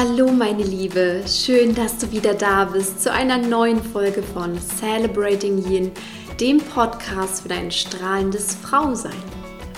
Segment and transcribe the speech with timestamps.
[0.00, 5.58] Hallo meine Liebe, schön, dass du wieder da bist zu einer neuen Folge von Celebrating
[5.68, 5.90] Yin,
[6.38, 9.20] dem Podcast für dein strahlendes Frausein.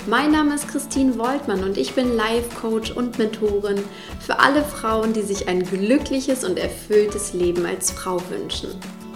[0.05, 3.83] Mein Name ist Christine Woltmann und ich bin Life Coach und Mentorin
[4.19, 8.69] für alle Frauen, die sich ein glückliches und erfülltes Leben als Frau wünschen.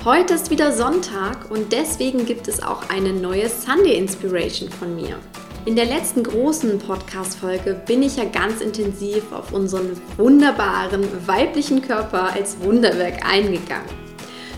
[0.03, 5.19] Heute ist wieder Sonntag und deswegen gibt es auch eine neue Sunday Inspiration von mir.
[5.65, 12.31] In der letzten großen Podcast-Folge bin ich ja ganz intensiv auf unseren wunderbaren weiblichen Körper
[12.33, 13.89] als Wunderwerk eingegangen.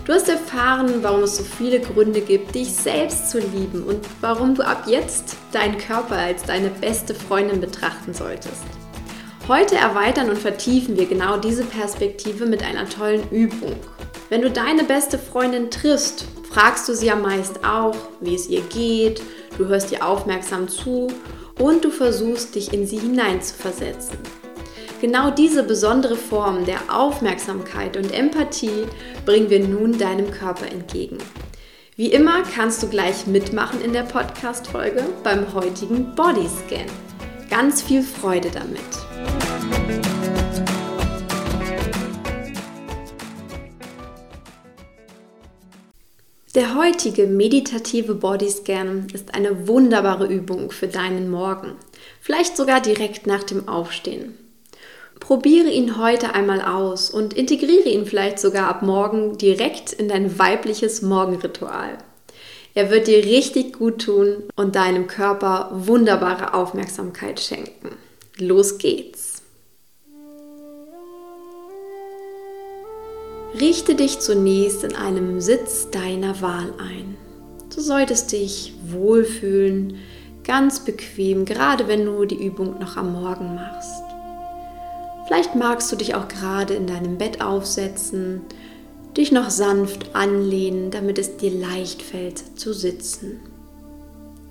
[0.04, 4.54] Du hast erfahren, warum es so viele Gründe gibt, dich selbst zu lieben und warum
[4.54, 8.64] du ab jetzt deinen Körper als deine beste Freundin betrachten solltest.
[9.48, 13.76] Heute erweitern und vertiefen wir genau diese Perspektive mit einer tollen Übung.
[14.28, 18.60] Wenn du deine beste Freundin triffst, fragst du sie ja meist auch, wie es ihr
[18.60, 19.22] geht,
[19.56, 21.08] du hörst ihr aufmerksam zu
[21.58, 24.18] und du versuchst dich in sie hineinzuversetzen.
[25.00, 28.86] Genau diese besondere Form der Aufmerksamkeit und Empathie
[29.24, 31.18] bringen wir nun deinem Körper entgegen.
[31.94, 36.86] Wie immer kannst du gleich mitmachen in der Podcast-Folge beim heutigen Bodyscan.
[37.50, 40.07] Ganz viel Freude damit!
[46.58, 51.76] Der heutige meditative Bodyscan ist eine wunderbare Übung für deinen Morgen,
[52.20, 54.36] vielleicht sogar direkt nach dem Aufstehen.
[55.20, 60.36] Probiere ihn heute einmal aus und integriere ihn vielleicht sogar ab morgen direkt in dein
[60.36, 61.96] weibliches Morgenritual.
[62.74, 67.90] Er wird dir richtig gut tun und deinem Körper wunderbare Aufmerksamkeit schenken.
[68.36, 69.37] Los geht's!
[73.60, 77.16] Richte dich zunächst in einem Sitz deiner Wahl ein.
[77.74, 79.96] Du solltest dich wohlfühlen,
[80.44, 84.02] ganz bequem, gerade wenn du die Übung noch am Morgen machst.
[85.26, 88.42] Vielleicht magst du dich auch gerade in deinem Bett aufsetzen,
[89.16, 93.40] dich noch sanft anlehnen, damit es dir leicht fällt zu sitzen.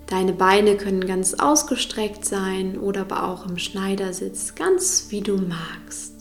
[0.08, 6.17] Deine Beine können ganz ausgestreckt sein oder aber auch im Schneidersitz, ganz wie du magst.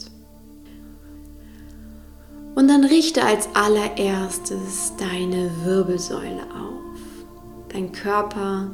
[2.56, 7.26] Und dann richte als allererstes deine Wirbelsäule auf.
[7.68, 8.70] Dein Körper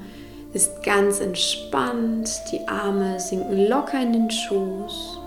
[0.53, 5.19] ist ganz entspannt, die Arme sinken locker in den Schoß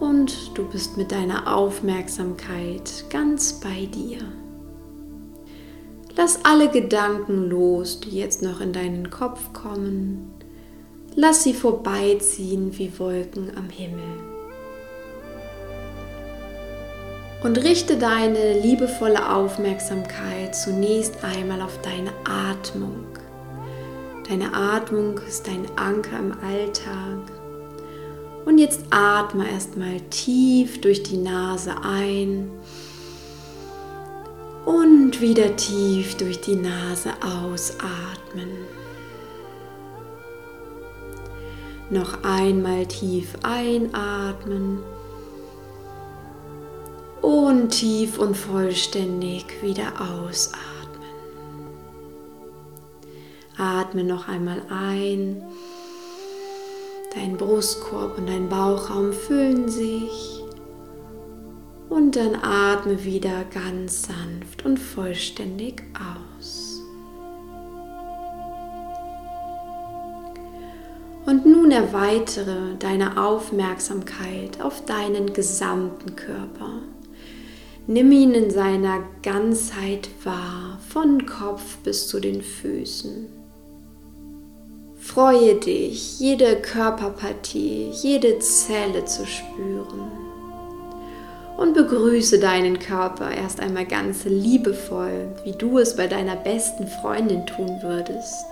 [0.00, 4.20] und du bist mit deiner Aufmerksamkeit ganz bei dir.
[6.16, 10.30] Lass alle Gedanken los, die jetzt noch in deinen Kopf kommen.
[11.14, 14.35] Lass sie vorbeiziehen wie Wolken am Himmel
[17.46, 23.06] und richte deine liebevolle Aufmerksamkeit zunächst einmal auf deine Atmung.
[24.28, 27.30] Deine Atmung ist dein Anker im Alltag.
[28.44, 32.50] Und jetzt atme erstmal tief durch die Nase ein
[34.64, 38.48] und wieder tief durch die Nase ausatmen.
[41.90, 44.80] Noch einmal tief einatmen
[47.26, 50.54] und tief und vollständig wieder ausatmen.
[53.56, 55.42] Atme noch einmal ein.
[57.12, 60.40] Dein Brustkorb und dein Bauchraum füllen sich.
[61.88, 65.82] Und dann atme wieder ganz sanft und vollständig
[66.30, 66.80] aus.
[71.26, 76.82] Und nun erweitere deine Aufmerksamkeit auf deinen gesamten Körper.
[77.88, 83.28] Nimm ihn in seiner Ganzheit wahr, von Kopf bis zu den Füßen.
[84.98, 90.10] Freue dich, jede Körperpartie, jede Zelle zu spüren.
[91.56, 97.46] Und begrüße deinen Körper erst einmal ganz liebevoll, wie du es bei deiner besten Freundin
[97.46, 98.46] tun würdest.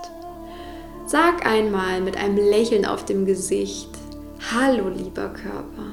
[1.07, 3.91] Sag einmal mit einem Lächeln auf dem Gesicht,
[4.53, 5.91] Hallo lieber Körper.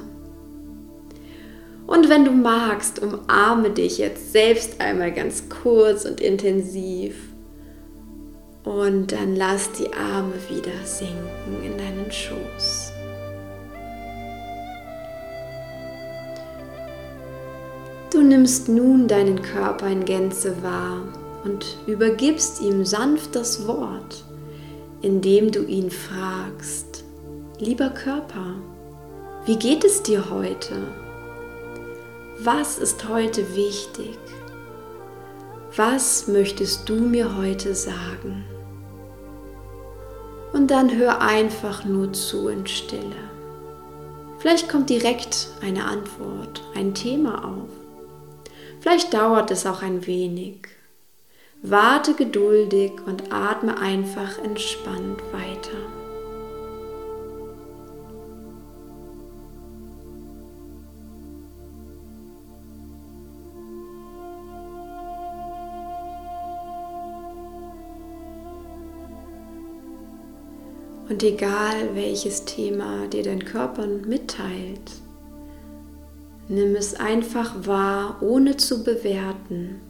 [1.91, 7.15] Und wenn du magst, umarme dich jetzt selbst einmal ganz kurz und intensiv.
[8.63, 12.93] Und dann lass die Arme wieder sinken in deinen Schoß.
[18.13, 21.01] Du nimmst nun deinen Körper in Gänze wahr
[21.43, 24.23] und übergibst ihm sanft das Wort,
[25.01, 27.03] indem du ihn fragst,
[27.59, 28.55] lieber Körper,
[29.45, 30.77] wie geht es dir heute?
[32.43, 34.17] Was ist heute wichtig?
[35.75, 38.45] Was möchtest du mir heute sagen?
[40.51, 43.29] Und dann hör einfach nur zu in Stille.
[44.39, 47.69] Vielleicht kommt direkt eine Antwort, ein Thema auf.
[48.79, 50.67] Vielleicht dauert es auch ein wenig.
[51.61, 56.00] Warte geduldig und atme einfach entspannt weiter.
[71.11, 74.91] Und egal welches Thema dir dein Körper mitteilt,
[76.47, 79.81] nimm es einfach wahr, ohne zu bewerten,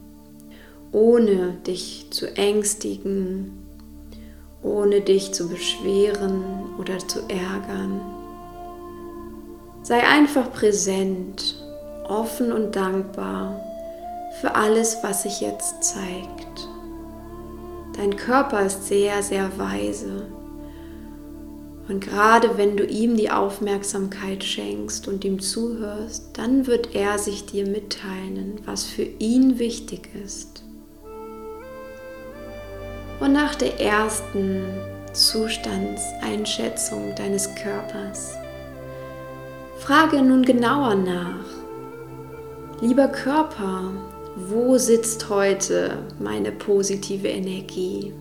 [0.90, 3.52] ohne dich zu ängstigen,
[4.64, 6.42] ohne dich zu beschweren
[6.80, 8.00] oder zu ärgern.
[9.84, 11.54] Sei einfach präsent,
[12.08, 13.60] offen und dankbar
[14.40, 16.68] für alles, was sich jetzt zeigt.
[17.96, 20.26] Dein Körper ist sehr, sehr weise.
[21.92, 27.44] Und gerade wenn du ihm die Aufmerksamkeit schenkst und ihm zuhörst, dann wird er sich
[27.44, 30.62] dir mitteilen, was für ihn wichtig ist.
[33.20, 34.64] Und nach der ersten
[35.12, 38.36] Zustandseinschätzung deines Körpers,
[39.78, 41.44] frage nun genauer nach.
[42.80, 43.92] Lieber Körper,
[44.48, 48.14] wo sitzt heute meine positive Energie?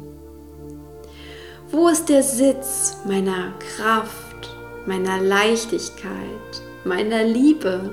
[1.72, 4.50] Wo ist der Sitz meiner Kraft,
[4.86, 7.92] meiner Leichtigkeit, meiner Liebe,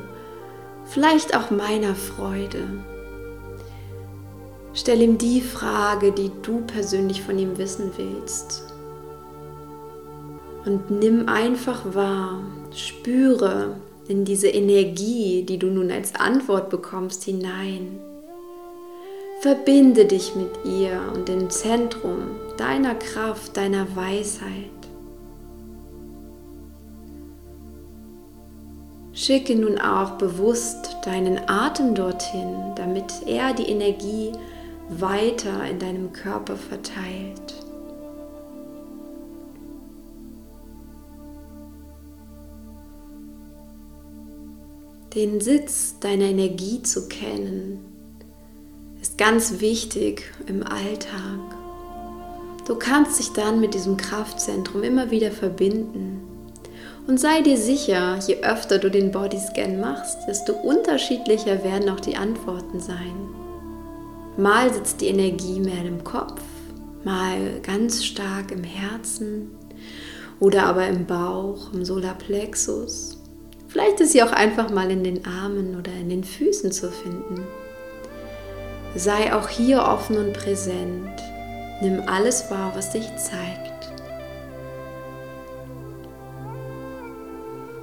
[0.84, 2.64] vielleicht auch meiner Freude?
[4.74, 8.64] Stell ihm die Frage, die du persönlich von ihm wissen willst.
[10.64, 12.42] Und nimm einfach wahr,
[12.74, 13.76] spüre
[14.08, 18.00] in diese Energie, die du nun als Antwort bekommst, hinein.
[19.48, 24.68] Verbinde dich mit ihr und dem Zentrum deiner Kraft, deiner Weisheit.
[29.14, 34.32] Schicke nun auch bewusst deinen Atem dorthin, damit er die Energie
[34.90, 37.54] weiter in deinem Körper verteilt.
[45.14, 47.97] Den Sitz deiner Energie zu kennen,
[49.00, 51.38] ist ganz wichtig im Alltag.
[52.66, 56.22] Du kannst dich dann mit diesem Kraftzentrum immer wieder verbinden.
[57.06, 62.16] Und sei dir sicher, je öfter du den Bodyscan machst, desto unterschiedlicher werden auch die
[62.16, 63.14] Antworten sein.
[64.36, 66.42] Mal sitzt die Energie mehr im Kopf,
[67.04, 69.50] mal ganz stark im Herzen
[70.38, 73.16] oder aber im Bauch, im Solarplexus.
[73.68, 77.46] Vielleicht ist sie auch einfach mal in den Armen oder in den Füßen zu finden.
[78.94, 81.22] Sei auch hier offen und präsent.
[81.80, 83.68] Nimm alles wahr, was sich zeigt.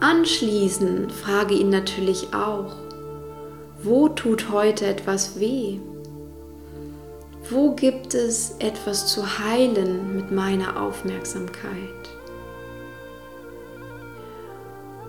[0.02, 2.75] Anschließend frage ihn natürlich auch,
[3.81, 5.80] wo tut heute etwas weh?
[7.50, 12.10] Wo gibt es etwas zu heilen mit meiner Aufmerksamkeit?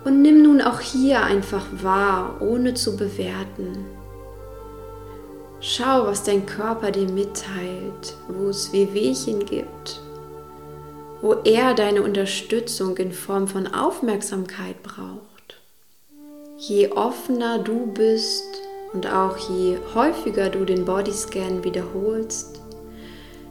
[0.05, 3.96] Und nimm nun auch hier einfach wahr, ohne zu bewerten.
[5.59, 9.99] Schau, was dein Körper dir mitteilt, wo es Wehwehchen gibt,
[11.21, 15.59] wo er deine Unterstützung in Form von Aufmerksamkeit braucht.
[16.59, 18.45] Je offener du bist
[18.93, 22.61] und auch je häufiger du den Bodyscan wiederholst,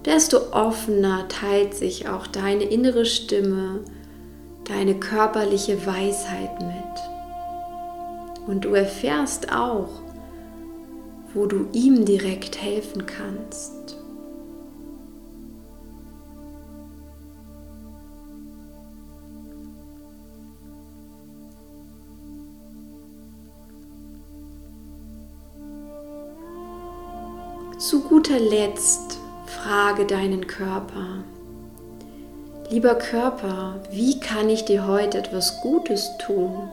[0.05, 3.81] desto offener teilt sich auch deine innere Stimme,
[4.69, 8.47] deine körperliche Weisheit mit.
[8.47, 10.06] Und du erfährst auch,
[11.37, 13.99] wo du ihm direkt helfen kannst.
[27.79, 31.23] Zu guter Letzt frage deinen Körper.
[32.71, 36.67] Lieber Körper, wie kann ich dir heute etwas Gutes tun?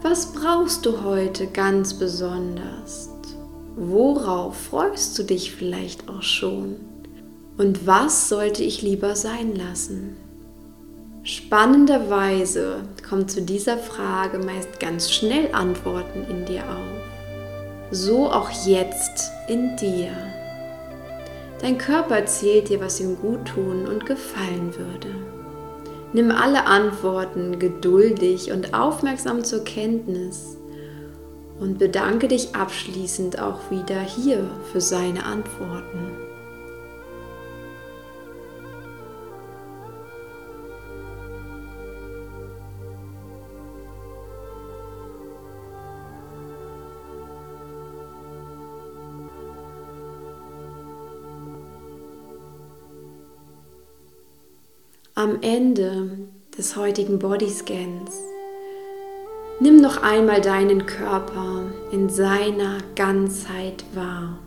[0.00, 3.10] Was brauchst du heute ganz besonders?
[3.74, 6.76] Worauf freust du dich vielleicht auch schon?
[7.56, 10.16] Und was sollte ich lieber sein lassen?
[11.24, 17.90] Spannenderweise kommt zu dieser Frage meist ganz schnell Antworten in dir auf.
[17.90, 20.12] So auch jetzt in dir.
[21.60, 25.12] Dein Körper erzählt dir, was ihm gut tun und gefallen würde.
[26.12, 30.56] Nimm alle Antworten geduldig und aufmerksam zur Kenntnis
[31.60, 36.27] und bedanke dich abschließend auch wieder hier für seine Antworten.
[55.18, 56.10] Am Ende
[56.56, 58.20] des heutigen Bodyscans
[59.58, 64.38] nimm noch einmal deinen Körper in seiner Ganzheit wahr.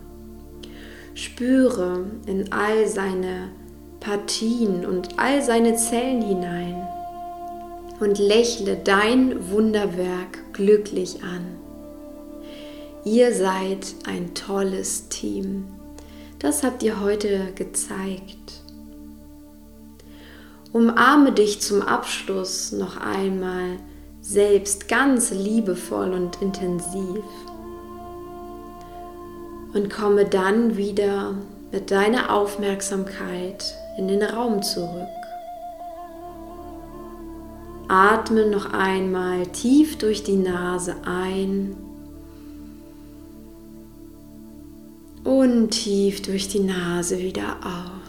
[1.12, 3.50] Spüre in all seine
[4.00, 6.88] Partien und all seine Zellen hinein
[8.00, 11.44] und lächle dein Wunderwerk glücklich an.
[13.04, 15.66] Ihr seid ein tolles Team.
[16.38, 18.61] Das habt ihr heute gezeigt.
[20.72, 23.76] Umarme dich zum Abschluss noch einmal
[24.22, 27.24] selbst ganz liebevoll und intensiv
[29.74, 31.34] und komme dann wieder
[31.72, 35.08] mit deiner Aufmerksamkeit in den Raum zurück.
[37.88, 41.76] Atme noch einmal tief durch die Nase ein
[45.24, 48.01] und tief durch die Nase wieder aus.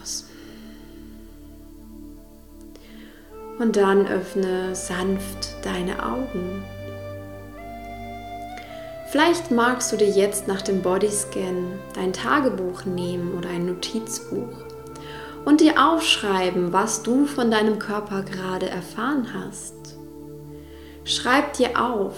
[3.60, 6.64] Und dann öffne sanft deine Augen.
[9.12, 14.50] Vielleicht magst du dir jetzt nach dem Bodyscan dein Tagebuch nehmen oder ein Notizbuch
[15.46, 19.76] und dir aufschreiben, was du von deinem Körper gerade erfahren hast.
[21.04, 22.16] Schreib dir auf,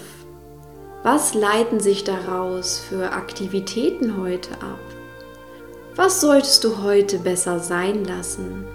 [1.03, 4.79] was leiten sich daraus für Aktivitäten heute ab?
[5.95, 8.65] Was solltest du heute besser sein lassen?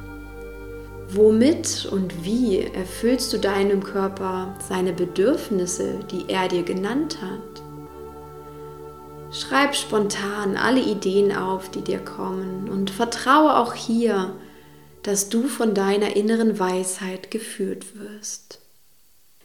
[1.13, 7.63] Womit und wie erfüllst du deinem Körper seine Bedürfnisse, die er dir genannt hat?
[9.33, 14.37] Schreib spontan alle Ideen auf, die dir kommen und vertraue auch hier,
[15.03, 18.61] dass du von deiner inneren Weisheit geführt wirst.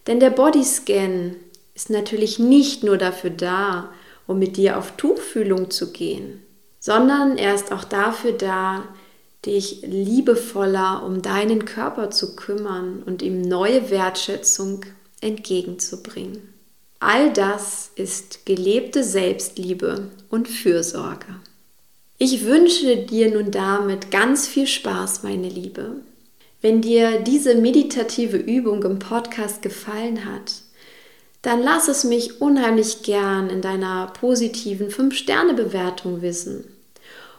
[0.06, 1.36] Denn der Bodyscan
[1.74, 3.90] ist natürlich nicht nur dafür da,
[4.28, 6.44] um mit dir auf Tuchfühlung zu gehen,
[6.80, 8.84] sondern er ist auch dafür da,
[9.46, 14.82] dich liebevoller um deinen Körper zu kümmern und ihm neue Wertschätzung
[15.22, 16.54] entgegenzubringen.
[17.00, 21.28] All das ist gelebte Selbstliebe und Fürsorge.
[22.18, 25.98] Ich wünsche dir nun damit ganz viel Spaß, meine Liebe.
[26.62, 30.64] Wenn dir diese meditative Übung im Podcast gefallen hat,
[31.42, 36.64] dann lass es mich unheimlich gern in deiner positiven 5-Sterne-Bewertung wissen.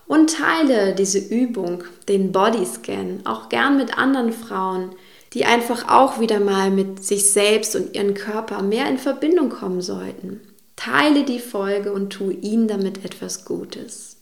[0.06, 4.90] Und teile diese Übung, den Bodyscan, auch gern mit anderen Frauen,
[5.32, 9.80] die einfach auch wieder mal mit sich selbst und ihrem Körper mehr in Verbindung kommen
[9.80, 10.40] sollten.
[10.76, 14.16] Teile die Folge und tue ihnen damit etwas Gutes.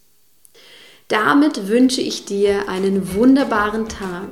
[1.08, 4.28] Damit wünsche ich dir einen wunderbaren Tag.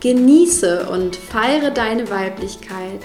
[0.00, 3.02] Genieße und feiere deine Weiblichkeit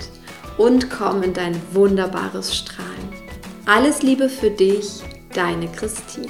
[0.58, 2.88] und komm in dein wunderbares Strahlen.
[3.66, 6.30] Alles Liebe für dich, deine Christine.